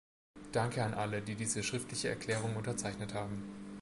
Danke 0.51 0.81
an 0.83 0.95
alle, 0.95 1.21
die 1.21 1.35
diese 1.35 1.61
schriftliche 1.61 2.09
Erklärung 2.09 2.55
unterzeichnet 2.55 3.13
haben. 3.13 3.43